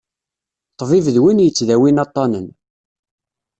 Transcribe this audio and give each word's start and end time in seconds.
Ṭbib 0.79 1.05
d 1.15 1.17
win 1.23 1.43
yettdawin 1.45 2.01
aṭṭanen. 2.03 2.47